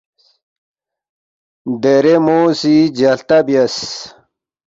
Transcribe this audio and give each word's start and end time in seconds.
دیرے 1.81 2.15
مو 2.25 2.39
سی 2.59 2.75
جلتہ 2.97 3.37
بیاس، 3.45 3.75